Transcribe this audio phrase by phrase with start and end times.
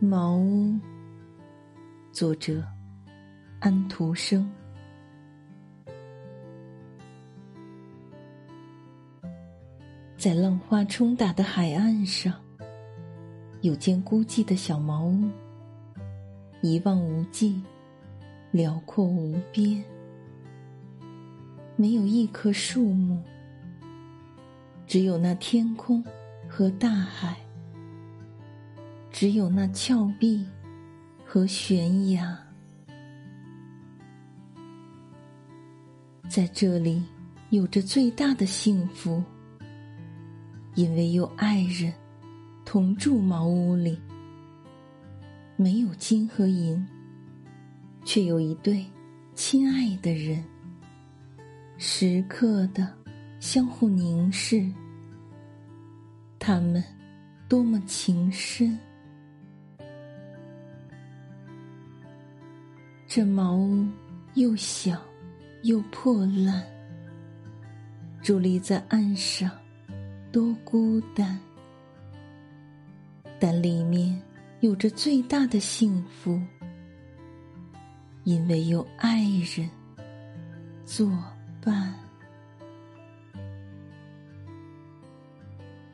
[0.00, 0.78] 茅屋，
[2.12, 2.64] 作者
[3.58, 4.48] 安徒生。
[10.16, 12.32] 在浪花冲打的海岸上，
[13.60, 15.28] 有间孤寂的小茅屋，
[16.60, 17.60] 一望无际，
[18.52, 19.82] 辽阔无边，
[21.74, 23.20] 没有一棵树木，
[24.86, 26.04] 只有那天空
[26.48, 27.47] 和大海。
[29.20, 30.46] 只有那峭壁
[31.26, 32.38] 和悬崖，
[36.28, 37.02] 在这里
[37.50, 39.20] 有着最大的幸福，
[40.76, 41.92] 因为有爱人
[42.64, 44.00] 同住茅屋里，
[45.56, 46.86] 没有金和银，
[48.04, 48.86] 却有一对
[49.34, 50.44] 亲爱的人，
[51.76, 52.88] 时刻的
[53.40, 54.64] 相互凝视，
[56.38, 56.80] 他们
[57.48, 58.78] 多么情深。
[63.10, 63.86] 这茅屋
[64.34, 65.00] 又小
[65.62, 66.62] 又破烂，
[68.22, 69.50] 伫立在岸上，
[70.30, 71.40] 多孤单。
[73.40, 74.20] 但里面
[74.60, 76.38] 有着最大的幸福，
[78.24, 79.22] 因为有爱
[79.56, 79.70] 人
[80.84, 81.10] 作
[81.64, 81.94] 伴。